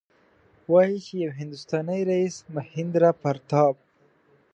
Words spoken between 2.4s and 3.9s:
مهیندراپراتاپ.